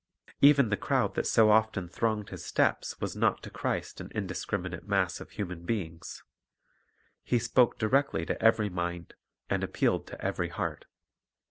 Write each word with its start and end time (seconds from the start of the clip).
Even 0.41 0.69
the 0.69 0.77
crowd 0.77 1.13
that 1.13 1.27
so 1.27 1.51
often 1.51 1.87
thronged 1.87 2.29
His 2.29 2.43
steps 2.43 2.99
was 2.99 3.15
not 3.15 3.43
to 3.43 3.51
Christ 3.51 4.01
an 4.01 4.09
indiscriminate 4.15 4.87
mass 4.87 5.19
of 5.21 5.29
human 5.29 5.63
beings. 5.63 6.23
He 7.23 7.37
spoke 7.37 7.77
directly 7.77 8.25
to 8.25 8.41
every 8.43 8.69
mind 8.71 9.13
and 9.47 9.63
appealed 9.63 10.07
to 10.07 10.19
every 10.19 10.49
heart. 10.49 10.85